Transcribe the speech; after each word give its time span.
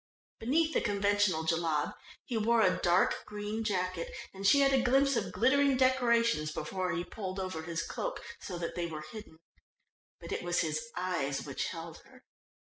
Beneath 0.39 0.73
the 0.73 0.81
conventional 0.81 1.43
jellab 1.43 1.93
he 2.25 2.35
wore 2.35 2.61
a 2.63 2.79
dark 2.79 3.23
green 3.27 3.63
jacket, 3.63 4.11
and 4.33 4.47
she 4.47 4.61
had 4.61 4.73
a 4.73 4.81
glimpse 4.81 5.15
of 5.15 5.31
glittering 5.31 5.77
decorations 5.77 6.51
before 6.51 6.91
he 6.91 7.03
pulled 7.03 7.39
over 7.39 7.61
his 7.61 7.83
cloak 7.83 8.19
so 8.39 8.57
that 8.57 8.73
they 8.73 8.87
were 8.87 9.03
hidden. 9.11 9.37
But 10.19 10.31
it 10.31 10.41
was 10.41 10.61
his 10.61 10.89
eyes 10.97 11.45
which 11.45 11.65
held 11.67 11.99
her. 11.99 12.23